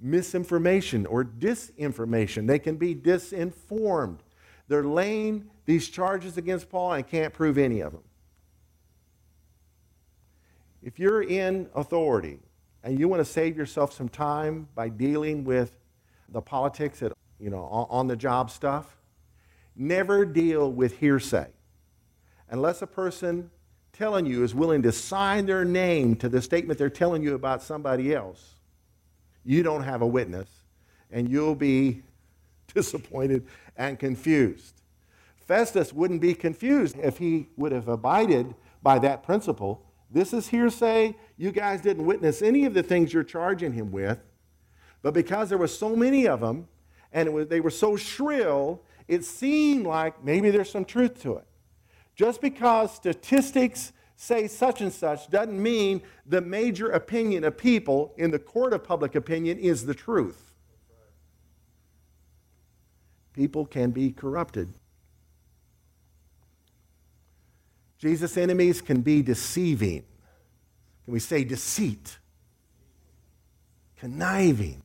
[0.00, 2.46] misinformation or disinformation.
[2.46, 4.18] They can be disinformed.
[4.68, 8.02] They're laying these charges against Paul and can't prove any of them.
[10.82, 12.38] If you're in authority
[12.82, 15.76] and you want to save yourself some time by dealing with
[16.28, 18.96] the politics that, you know, on the job stuff,
[19.76, 21.48] never deal with hearsay.
[22.48, 23.50] Unless a person
[23.92, 27.62] telling you is willing to sign their name to the statement they're telling you about
[27.62, 28.54] somebody else,
[29.44, 30.48] you don't have a witness,
[31.10, 32.02] and you'll be
[32.74, 34.80] disappointed and confused.
[35.36, 39.84] Festus wouldn't be confused if he would have abided by that principle.
[40.10, 41.16] This is hearsay.
[41.36, 44.18] You guys didn't witness any of the things you're charging him with.
[45.02, 46.68] But because there were so many of them,
[47.12, 51.46] and was, they were so shrill, it seemed like maybe there's some truth to it.
[52.14, 58.30] Just because statistics say such and such doesn't mean the major opinion of people in
[58.30, 60.52] the court of public opinion is the truth.
[63.32, 64.68] People can be corrupted.
[68.00, 70.04] Jesus' enemies can be deceiving.
[71.04, 72.18] Can we say deceit?
[73.98, 74.82] Conniving.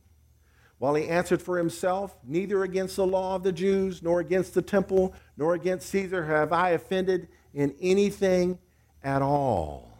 [0.80, 4.62] While he answered for himself, Neither against the law of the Jews, nor against the
[4.62, 8.60] temple, nor against Caesar have I offended in anything
[9.01, 9.97] at all.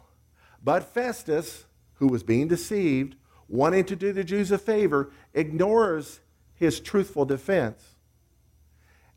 [0.62, 3.16] But Festus, who was being deceived,
[3.48, 6.20] wanting to do the Jews a favor, ignores
[6.54, 7.94] his truthful defense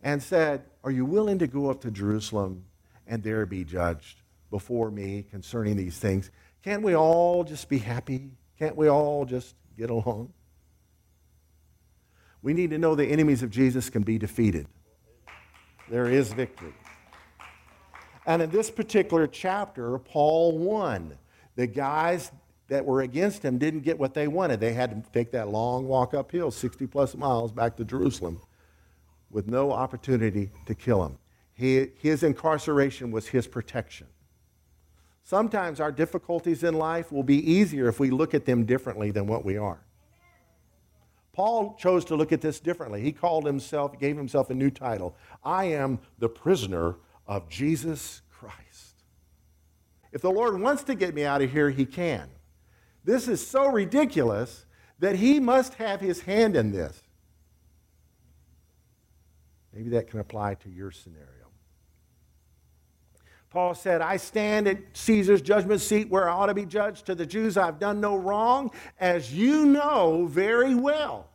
[0.02, 2.66] and said, Are you willing to go up to Jerusalem
[3.10, 6.32] and there be judged before me concerning these things?
[6.64, 8.30] Can't we all just be happy?
[8.58, 10.32] Can't we all just get along?
[12.42, 14.68] We need to know the enemies of Jesus can be defeated.
[15.90, 16.74] There is victory.
[18.26, 21.18] And in this particular chapter, Paul won.
[21.56, 22.32] The guys
[22.68, 24.60] that were against him didn't get what they wanted.
[24.60, 28.40] They had to take that long walk uphill, 60 plus miles back to Jerusalem,
[29.32, 31.18] with no opportunity to kill him.
[31.60, 34.08] He, his incarceration was his protection.
[35.26, 39.28] Sometimes our difficulties in life will be easier if we look at them differently than
[39.28, 39.82] what we are.
[41.34, 43.02] Paul chose to look at this differently.
[43.02, 46.96] He called himself, gave himself a new title I am the prisoner
[47.28, 49.04] of Jesus Christ.
[50.14, 52.30] If the Lord wants to get me out of here, He can.
[53.04, 54.66] This is so ridiculous
[55.00, 57.04] that He must have His hand in this.
[59.74, 61.39] Maybe that can apply to your scenario.
[63.50, 67.08] Paul said, I stand at Caesar's judgment seat where I ought to be judged.
[67.08, 71.28] To the Jews, I've done no wrong, as you know very well.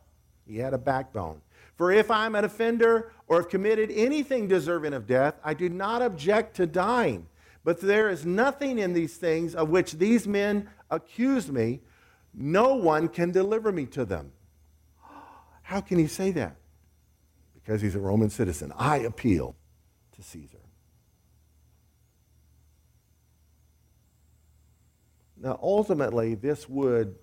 [0.47, 1.41] He had a backbone.
[1.75, 6.01] For if I'm an offender or have committed anything deserving of death, I do not
[6.01, 7.27] object to dying.
[7.65, 11.81] But there is nothing in these things of which these men accuse me.
[12.33, 14.31] No one can deliver me to them.
[15.63, 16.55] How can he say that?
[17.55, 18.71] Because he's a Roman citizen.
[18.77, 19.55] I appeal
[20.15, 20.54] to Caesar.
[25.45, 27.13] Now, ultimately, this would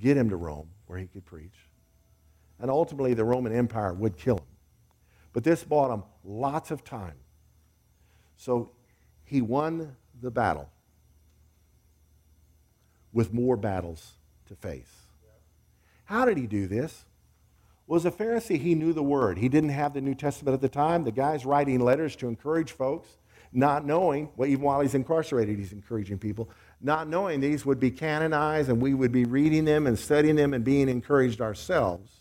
[0.00, 1.68] get him to Rome where he could preach.
[2.58, 4.44] And ultimately, the Roman Empire would kill him.
[5.34, 7.16] But this bought him lots of time.
[8.38, 8.70] So
[9.24, 10.70] he won the battle
[13.12, 14.12] with more battles
[14.48, 14.94] to face.
[16.06, 17.04] How did he do this?
[17.86, 19.36] Was a Pharisee, he knew the word.
[19.36, 21.04] He didn't have the New Testament at the time.
[21.04, 23.18] The guy's writing letters to encourage folks,
[23.52, 26.48] not knowing, well, even while he's incarcerated, he's encouraging people,
[26.80, 30.52] not knowing these would be canonized and we would be reading them and studying them
[30.54, 32.20] and being encouraged ourselves.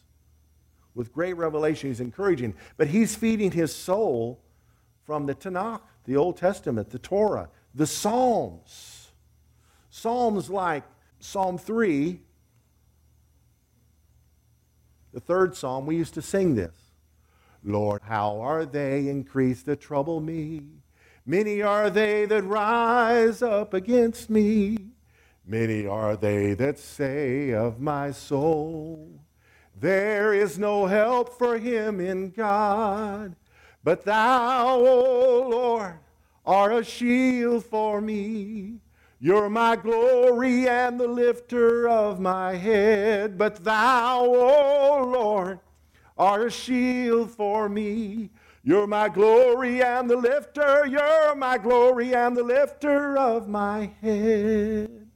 [0.93, 2.53] With great revelation, he's encouraging.
[2.77, 4.39] But he's feeding his soul
[5.03, 9.11] from the Tanakh, the Old Testament, the Torah, the Psalms.
[9.89, 10.83] Psalms like
[11.19, 12.19] Psalm 3,
[15.13, 16.75] the third psalm, we used to sing this.
[17.63, 20.63] Lord, how are they increased that trouble me?
[21.25, 24.77] Many are they that rise up against me.
[25.45, 29.09] Many are they that say of my soul,
[29.79, 33.35] There is no help for him in God.
[33.83, 35.95] But thou, O Lord,
[36.45, 38.79] are a shield for me.
[39.19, 43.37] You're my glory and the lifter of my head.
[43.37, 45.59] But thou, O Lord,
[46.17, 48.29] are a shield for me.
[48.67, 50.87] You're my glory and the lifter.
[50.87, 55.07] You're my glory and the lifter of my head.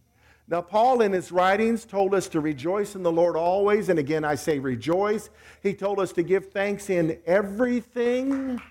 [0.48, 3.90] Now, Paul in his writings told us to rejoice in the Lord always.
[3.90, 5.32] And again, I say rejoice.
[5.64, 8.62] He told us to give thanks in everything.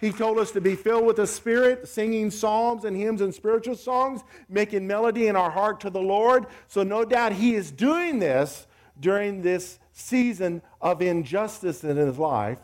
[0.00, 3.74] He told us to be filled with the Spirit, singing psalms and hymns and spiritual
[3.74, 6.46] songs, making melody in our heart to the Lord.
[6.68, 8.68] So, no doubt, he is doing this
[9.00, 12.58] during this season of injustice in his life.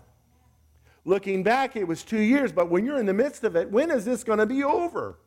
[1.11, 3.91] Looking back, it was two years, but when you're in the midst of it, when
[3.91, 5.19] is this going to be over?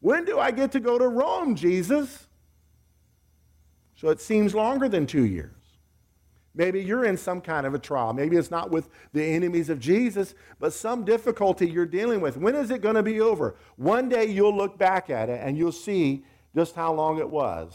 [0.00, 2.26] When do I get to go to Rome, Jesus?
[3.94, 5.56] So it seems longer than two years.
[6.54, 8.12] Maybe you're in some kind of a trial.
[8.12, 12.36] Maybe it's not with the enemies of Jesus, but some difficulty you're dealing with.
[12.36, 13.56] When is it going to be over?
[13.76, 17.74] One day you'll look back at it and you'll see just how long it was.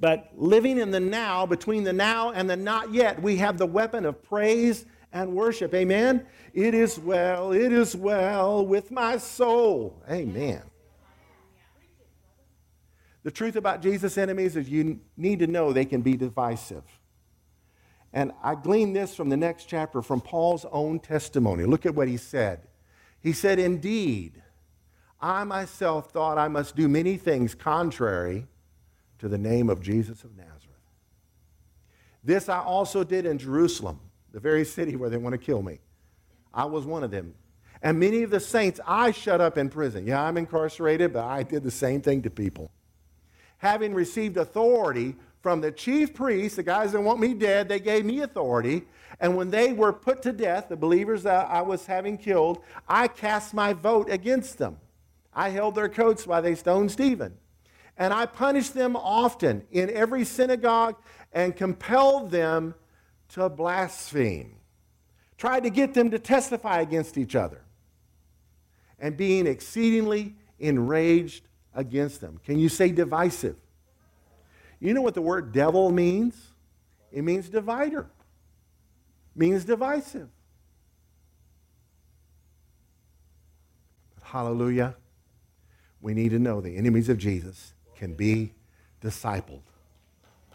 [0.00, 3.66] But living in the now, between the now and the not yet, we have the
[3.66, 4.86] weapon of praise
[5.22, 5.72] and worship.
[5.74, 6.26] Amen?
[6.52, 10.02] It is well, it is well with my soul.
[10.10, 10.62] Amen.
[13.22, 16.84] The truth about Jesus' enemies is you need to know they can be divisive.
[18.12, 21.64] And I glean this from the next chapter from Paul's own testimony.
[21.64, 22.68] Look at what he said.
[23.20, 24.42] He said, Indeed,
[25.20, 28.46] I myself thought I must do many things contrary
[29.18, 30.62] to the name of Jesus of Nazareth.
[32.22, 34.00] This I also did in Jerusalem
[34.36, 35.78] the very city where they want to kill me.
[36.52, 37.32] I was one of them.
[37.80, 40.06] And many of the saints I shut up in prison.
[40.06, 42.70] Yeah, I'm incarcerated, but I did the same thing to people.
[43.56, 48.04] Having received authority from the chief priests, the guys that want me dead, they gave
[48.04, 48.82] me authority.
[49.20, 53.08] And when they were put to death, the believers that I was having killed, I
[53.08, 54.76] cast my vote against them.
[55.32, 57.38] I held their coats while they stoned Stephen.
[57.96, 60.96] And I punished them often in every synagogue
[61.32, 62.74] and compelled them
[63.30, 64.56] to blaspheme,
[65.36, 67.62] tried to get them to testify against each other,
[68.98, 72.40] and being exceedingly enraged against them.
[72.44, 73.56] Can you say divisive?
[74.80, 76.52] You know what the word devil means?
[77.12, 78.10] It means divider.
[79.34, 80.28] It means divisive.
[84.22, 84.96] Hallelujah.
[86.00, 88.54] We need to know the enemies of Jesus can be
[89.02, 89.62] discipled.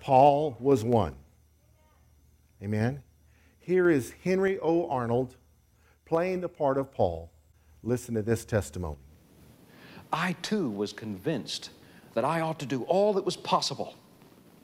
[0.02, 1.16] Paul was one.
[2.64, 3.02] Amen.
[3.60, 4.88] Here is Henry O.
[4.88, 5.36] Arnold
[6.06, 7.32] playing the part of Paul.
[7.84, 8.98] Listen to this testimony.
[10.14, 11.70] I too was convinced
[12.14, 13.96] that I ought to do all that was possible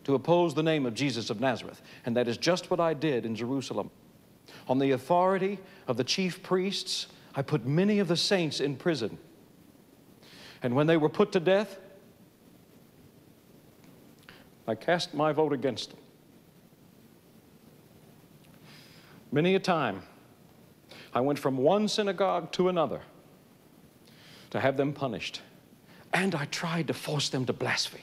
[0.04, 1.82] to oppose the name of Jesus of Nazareth.
[2.06, 3.90] And that is just what I did in Jerusalem.
[4.68, 9.18] On the authority of the chief priests, I put many of the saints in prison.
[10.62, 11.80] And when they were put to death,
[14.68, 16.00] I cast my vote against them.
[19.32, 20.04] Many a time,
[21.14, 23.02] I went from one synagogue to another,
[24.52, 25.42] to have them punished,
[26.14, 28.02] and I tried to force them to blaspheme.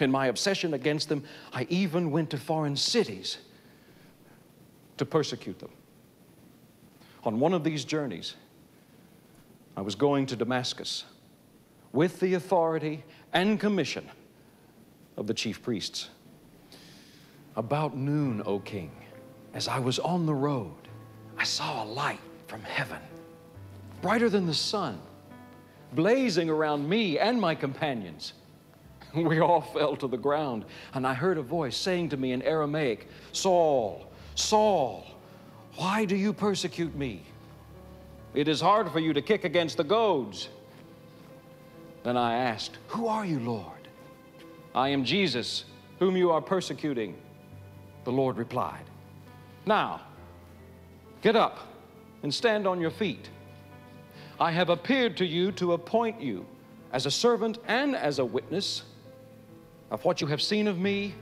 [0.00, 3.38] In my obsession against them, I even went to foreign cities
[4.96, 5.70] to persecute them.
[7.24, 8.34] On one of these journeys,
[9.76, 11.04] I was going to Damascus
[11.92, 14.08] with the authority and commission
[15.16, 16.08] of the chief priests.
[17.56, 18.90] About noon, O king,
[19.54, 20.74] as I was on the road,
[21.38, 23.00] I saw a light from heaven,
[24.02, 25.00] brighter than the sun,
[25.94, 28.34] blazing around me and my companions.
[29.14, 32.42] We all fell to the ground, and I heard a voice saying to me in
[32.42, 35.06] Aramaic, Saul, Saul,
[35.76, 37.22] why do you persecute me?
[38.34, 40.50] It is hard for you to kick against the goads.
[42.02, 43.88] Then I asked, Who are you, Lord?
[44.74, 45.64] I am Jesus,
[45.98, 47.16] whom you are persecuting.
[48.06, 48.84] The Lord replied,
[49.66, 50.00] Now,
[51.22, 51.58] get up
[52.22, 53.28] and stand on your feet.
[54.38, 56.46] I have appeared to you to appoint you
[56.92, 58.84] as a servant and as a witness
[59.90, 61.16] of what you have seen of me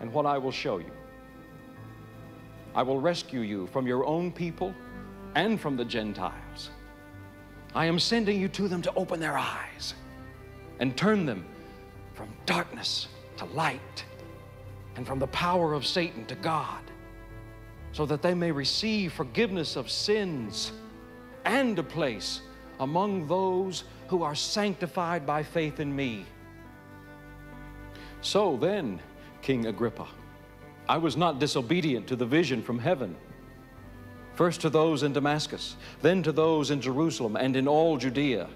[0.00, 0.90] and what I will show you.
[2.74, 4.74] I will rescue you from your own people
[5.36, 6.70] and from the Gentiles.
[7.76, 9.94] I am sending you to them to open their eyes
[10.80, 11.44] and turn them
[12.12, 13.06] from darkness
[13.36, 14.04] to light
[14.96, 16.82] and from the power of Satan to God,
[17.92, 20.72] so that they may receive forgiveness of sins
[21.44, 22.40] and a place
[22.80, 26.24] among those who are sanctified by faith in me.
[28.20, 29.00] So then,
[29.42, 30.06] King Agrippa,
[30.88, 33.16] I was not disobedient to the vision from heaven.
[34.34, 38.48] First to those in Damascus, then to those in Jerusalem and in all Judea,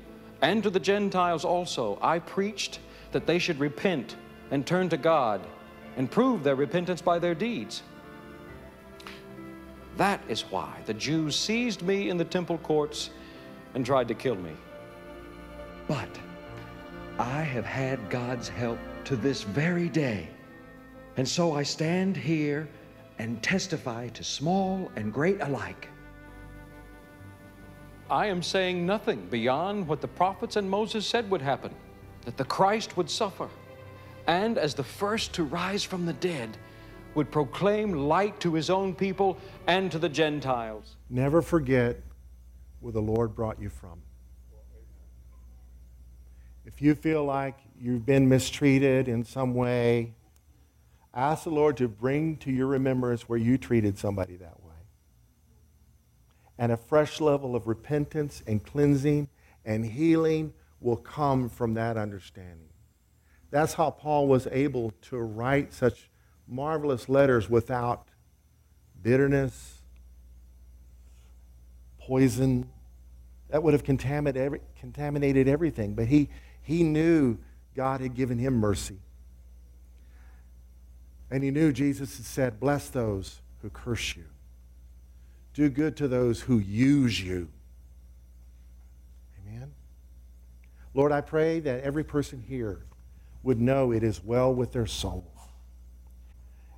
[0.43, 2.81] and to the Gentiles also, I preached
[3.13, 4.17] that they should repent
[4.51, 5.47] and turn to God
[5.99, 7.83] and prove their repentance by their deeds.
[9.99, 13.11] That is why the Jews seized me in the temple courts
[13.75, 14.53] and tried to kill me.
[15.89, 16.09] But
[17.19, 20.29] I have had God's help to this very day.
[21.17, 22.69] And so I stand here
[23.19, 25.89] and testify to small and great alike.
[28.09, 31.75] I am saying nothing beyond what the prophets and Moses said would happen
[32.25, 33.49] that the Christ would suffer,
[34.29, 36.57] and as the first to rise from the dead,
[37.15, 40.97] would proclaim light to his own people and to the Gentiles.
[41.11, 42.01] Never forget
[42.81, 44.03] where the Lord brought you from.
[46.65, 50.15] If you feel like you've been mistreated in some way,
[51.15, 54.75] ask the Lord to bring to your remembrance where you treated somebody that way.
[56.59, 59.29] And a fresh level of repentance and cleansing
[59.65, 62.68] and healing will come from that understanding.
[63.51, 66.11] That's how Paul was able to write such
[66.47, 68.07] marvelous letters without
[69.03, 69.81] bitterness,
[71.99, 72.69] poison.
[73.51, 75.95] That would have contaminated everything.
[75.95, 76.29] But he,
[76.63, 77.39] he knew
[77.75, 78.99] God had given him mercy.
[81.31, 84.25] And he knew Jesus had said, Bless those who curse you,
[85.55, 87.49] do good to those who use you.
[89.41, 89.73] Amen.
[90.95, 92.83] Lord, I pray that every person here
[93.49, 95.25] would know it is well with their soul.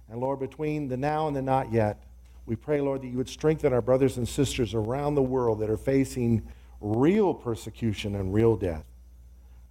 [0.08, 2.04] And Lord, between the now and the not yet,
[2.46, 5.68] we pray, Lord, that you would strengthen our brothers and sisters around the world that
[5.68, 6.46] are facing
[6.80, 8.84] real persecution and real death.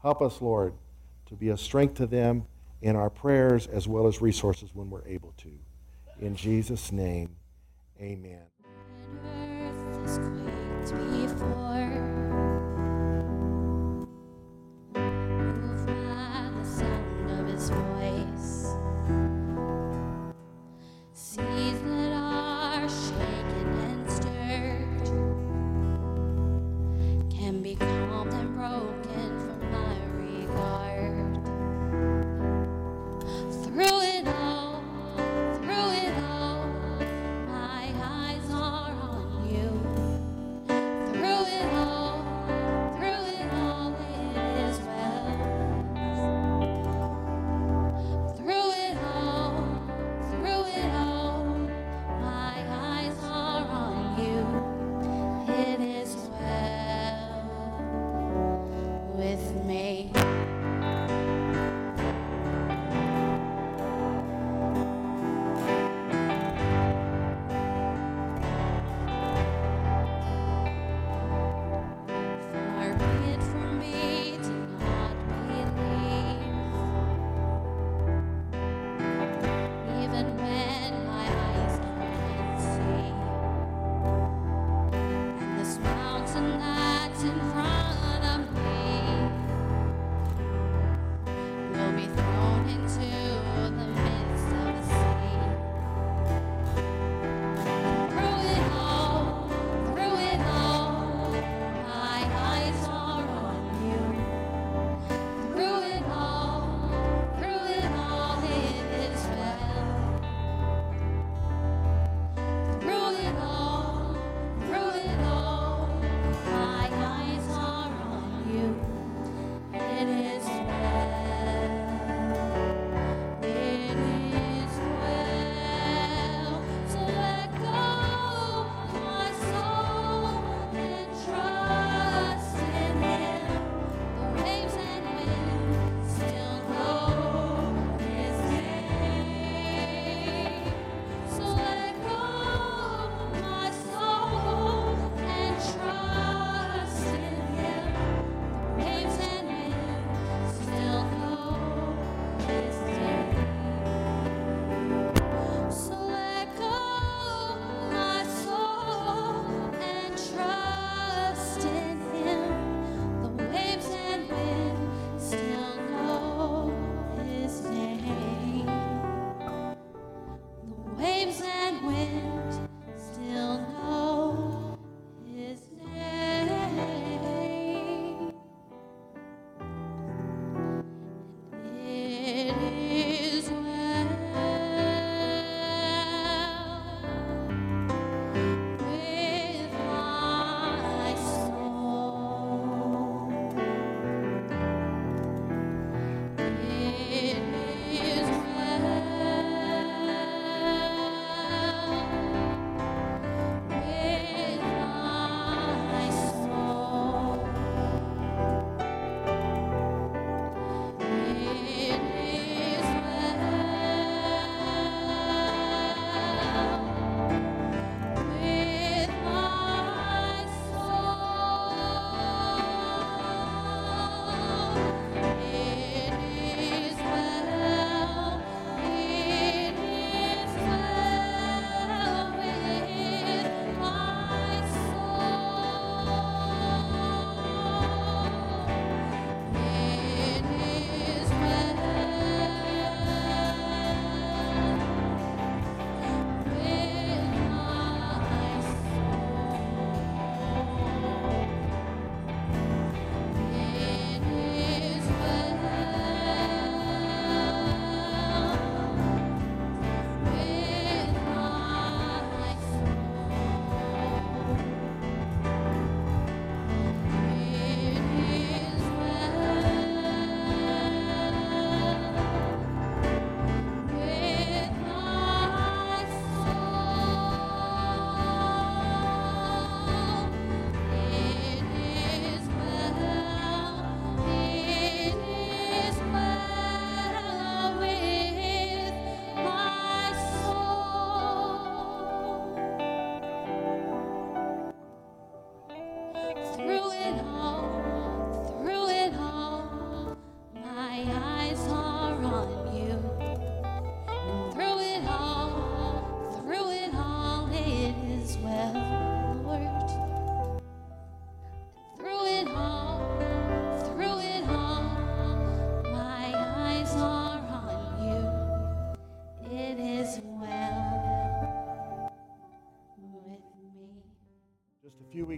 [0.01, 0.73] Help us, Lord,
[1.27, 2.45] to be a strength to them
[2.81, 5.51] in our prayers as well as resources when we're able to.
[6.19, 7.33] In Jesus' name,
[8.01, 8.41] amen.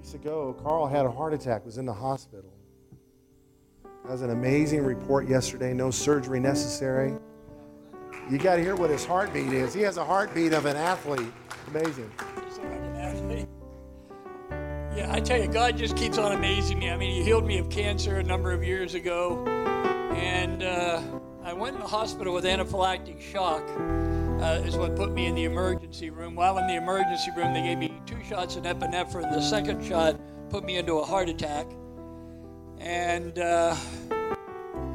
[0.02, 2.52] Weeks ago, Carl had a heart attack, was in the hospital.
[4.04, 5.76] That was an amazing report yesterday.
[5.76, 7.14] No surgery necessary.
[8.28, 9.76] You got to hear what his heartbeat is.
[9.76, 11.32] He has a heartbeat of an athlete.
[11.68, 12.12] Amazing.
[14.96, 16.90] Yeah, I tell you, God just keeps on amazing me.
[16.90, 19.46] I mean, He healed me of cancer a number of years ago,
[20.16, 21.00] and uh,
[21.44, 23.62] I went in the hospital with anaphylactic shock.
[24.42, 26.34] Uh, is what put me in the emergency room.
[26.34, 28.01] While in the emergency room, they gave me
[28.32, 29.30] shots of epinephrine.
[29.30, 30.18] The second shot
[30.50, 31.68] put me into a heart attack,
[32.80, 33.76] and uh,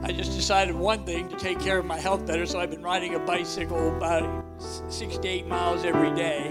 [0.03, 2.47] I just decided one thing to take care of my health better.
[2.47, 4.43] So I've been riding a bicycle about
[4.89, 6.51] six to eight miles every day.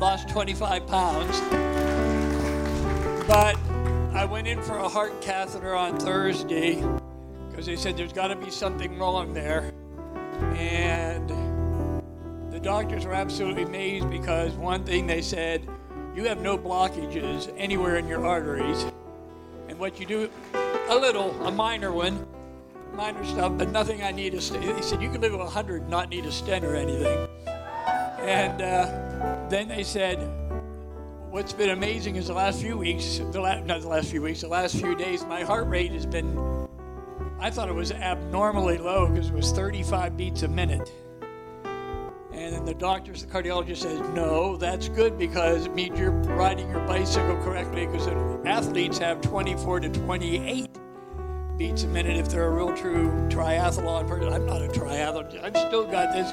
[0.00, 1.38] Lost 25 pounds.
[3.28, 3.58] But
[4.14, 6.82] I went in for a heart catheter on Thursday
[7.50, 9.70] because they said there's got to be something wrong there.
[10.56, 11.28] And
[12.50, 15.68] the doctors were absolutely amazed because one thing they said,
[16.14, 18.84] you have no blockages anywhere in your arteries.
[19.68, 20.30] And what you do,
[20.88, 22.26] a little, a minor one,
[22.94, 24.76] minor stuff, but nothing I need a stent.
[24.76, 27.28] They said, you can live to 100 not need a stent or anything.
[28.20, 30.18] And uh, then they said,
[31.30, 34.42] what's been amazing is the last few weeks, the la- not the last few weeks,
[34.42, 36.68] the last few days, my heart rate has been,
[37.40, 40.92] I thought it was abnormally low because it was 35 beats a minute.
[42.32, 46.68] And then the doctors, the cardiologist says, no, that's good because it means you're riding
[46.70, 48.08] your bicycle correctly because
[48.46, 50.68] athletes have 24 to 28
[51.58, 54.32] beats a minute if they're a real true triathlon person.
[54.32, 55.42] I'm not a triathlon.
[55.42, 56.32] I've still got this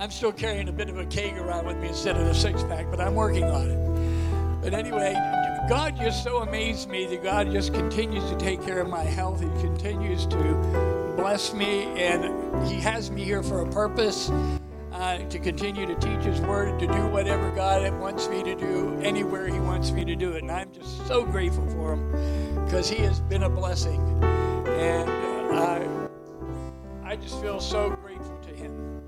[0.00, 2.62] I'm still carrying a bit of a keg around with me instead of a six
[2.62, 4.62] pack, but I'm working on it.
[4.62, 5.12] But anyway,
[5.70, 9.40] God just so amazed me that God just continues to take care of my health.
[9.40, 14.32] He continues to bless me, and He has me here for a purpose.
[14.90, 18.98] Uh, to continue to teach His Word, to do whatever God wants me to do,
[19.00, 20.42] anywhere He wants me to do it.
[20.42, 24.00] And I'm just so grateful for Him because He has been a blessing.
[24.24, 25.08] And
[25.54, 26.08] uh,
[27.04, 29.00] I, I just feel so grateful to Him.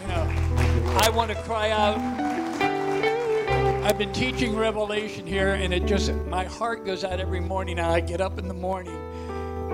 [0.00, 2.21] You know, I want to cry out.
[3.84, 7.78] I've been teaching Revelation here, and it just, my heart goes out every morning.
[7.78, 8.96] Now I get up in the morning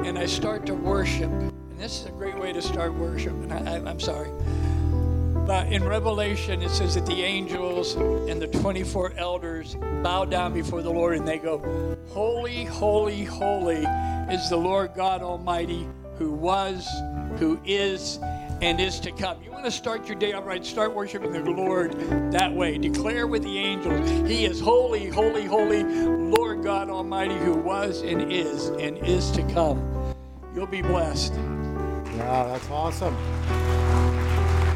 [0.03, 1.31] and I start to worship.
[1.31, 3.35] And this is a great way to start worship.
[3.35, 4.31] And I, I'm sorry.
[5.47, 10.81] But in Revelation, it says that the angels and the 24 elders bow down before
[10.81, 13.85] the Lord and they go, Holy, holy, holy
[14.33, 15.87] is the Lord God Almighty
[16.17, 16.89] who was,
[17.37, 18.19] who is,
[18.61, 19.43] and is to come.
[19.43, 21.93] You want to start your day upright, start worshiping the Lord
[22.33, 22.79] that way.
[22.79, 28.33] Declare with the angels, He is holy, holy, holy, Lord God Almighty, who was and
[28.33, 30.15] is and is to come.
[30.55, 31.35] You'll be blessed.
[31.35, 33.17] Yeah, that's awesome.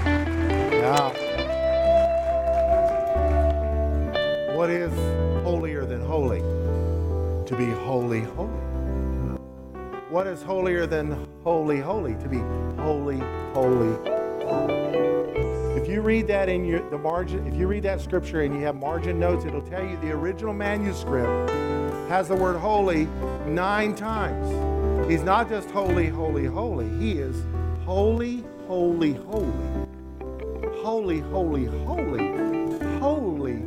[0.04, 1.10] Yeah.
[4.54, 4.92] What is
[5.42, 6.40] holier than holy?
[6.40, 8.71] To be holy, holy.
[10.12, 12.16] What is holier than holy, holy?
[12.16, 12.36] To be
[12.82, 13.16] holy,
[13.54, 13.96] holy.
[15.80, 18.60] If you read that in your the margin, if you read that scripture and you
[18.60, 21.48] have margin notes, it'll tell you the original manuscript
[22.10, 23.06] has the word holy
[23.46, 25.10] nine times.
[25.10, 26.90] He's not just holy, holy, holy.
[26.98, 27.42] He is
[27.86, 29.86] holy, holy, holy.
[30.82, 32.98] Holy, holy, holy.
[32.98, 33.62] Holy,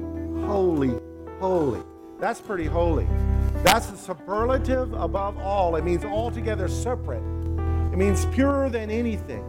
[0.46, 0.94] holy,
[1.40, 1.82] holy.
[2.20, 3.08] That's pretty holy.
[3.66, 5.76] That's the superlative above all.
[5.76, 7.24] It means altogether separate.
[7.92, 9.44] It means purer than anything.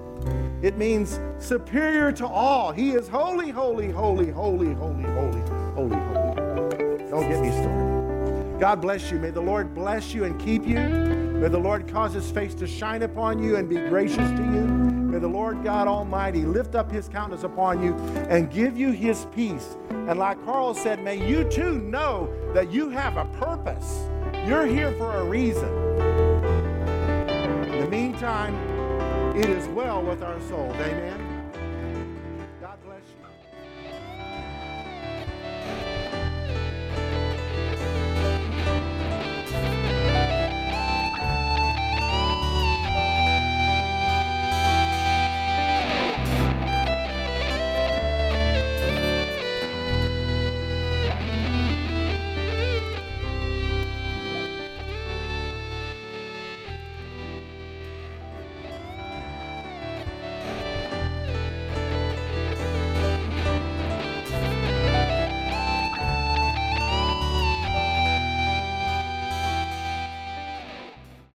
[0.62, 2.72] It means superior to all.
[2.72, 5.44] He is holy, holy, holy, holy, holy, holy,
[5.74, 7.10] holy, holy.
[7.10, 8.58] Don't get me started.
[8.58, 9.18] God bless you.
[9.18, 10.78] May the Lord bless you and keep you.
[10.78, 14.66] May the Lord cause his face to shine upon you and be gracious to you.
[14.66, 17.94] May the Lord God Almighty lift up his countenance upon you
[18.30, 19.76] and give you his peace.
[20.08, 24.04] And like Carl said, may you too know that you have a purpose.
[24.46, 25.68] You're here for a reason.
[27.68, 28.54] In the meantime,
[29.36, 30.76] it is well with our souls.
[30.76, 31.35] Amen.